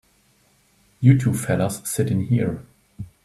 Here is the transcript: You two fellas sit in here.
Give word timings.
You 0.99 1.15
two 1.19 1.35
fellas 1.35 1.87
sit 1.87 2.09
in 2.09 2.23
here. 2.23 2.65